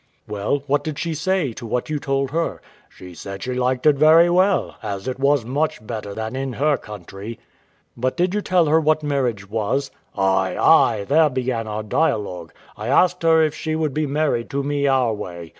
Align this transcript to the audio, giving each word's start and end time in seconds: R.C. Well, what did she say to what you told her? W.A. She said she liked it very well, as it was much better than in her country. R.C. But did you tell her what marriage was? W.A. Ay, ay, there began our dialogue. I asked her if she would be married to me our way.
R.C. 0.27 0.31
Well, 0.33 0.63
what 0.65 0.83
did 0.83 0.97
she 0.97 1.13
say 1.13 1.53
to 1.53 1.63
what 1.67 1.87
you 1.91 1.99
told 1.99 2.31
her? 2.31 2.39
W.A. 2.39 2.59
She 2.89 3.13
said 3.13 3.43
she 3.43 3.53
liked 3.53 3.85
it 3.85 3.97
very 3.97 4.31
well, 4.31 4.77
as 4.81 5.07
it 5.07 5.19
was 5.19 5.45
much 5.45 5.85
better 5.85 6.15
than 6.15 6.35
in 6.35 6.53
her 6.53 6.75
country. 6.75 7.33
R.C. 7.33 7.39
But 7.97 8.17
did 8.17 8.33
you 8.33 8.41
tell 8.41 8.65
her 8.65 8.79
what 8.79 9.03
marriage 9.03 9.47
was? 9.47 9.91
W.A. 10.15 10.57
Ay, 10.57 10.57
ay, 10.57 11.03
there 11.03 11.29
began 11.29 11.67
our 11.67 11.83
dialogue. 11.83 12.51
I 12.75 12.87
asked 12.87 13.21
her 13.21 13.43
if 13.43 13.53
she 13.53 13.75
would 13.75 13.93
be 13.93 14.07
married 14.07 14.49
to 14.49 14.63
me 14.63 14.87
our 14.87 15.13
way. 15.13 15.49